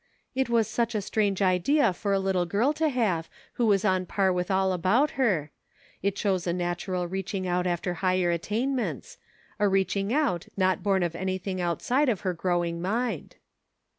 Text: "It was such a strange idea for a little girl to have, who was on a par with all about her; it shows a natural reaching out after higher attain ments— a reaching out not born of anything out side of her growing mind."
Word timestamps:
"It 0.33 0.49
was 0.49 0.67
such 0.67 0.95
a 0.95 0.99
strange 1.01 1.43
idea 1.43 1.93
for 1.93 2.11
a 2.11 2.17
little 2.17 2.47
girl 2.47 2.73
to 2.73 2.89
have, 2.89 3.29
who 3.53 3.67
was 3.67 3.85
on 3.85 4.01
a 4.01 4.05
par 4.07 4.33
with 4.33 4.49
all 4.49 4.73
about 4.73 5.11
her; 5.11 5.51
it 6.01 6.17
shows 6.17 6.47
a 6.47 6.53
natural 6.53 7.05
reaching 7.05 7.47
out 7.47 7.67
after 7.67 7.93
higher 7.93 8.31
attain 8.31 8.75
ments— 8.75 9.19
a 9.59 9.67
reaching 9.67 10.11
out 10.11 10.47
not 10.57 10.81
born 10.81 11.03
of 11.03 11.15
anything 11.15 11.61
out 11.61 11.83
side 11.83 12.09
of 12.09 12.21
her 12.21 12.33
growing 12.33 12.81
mind." 12.81 13.35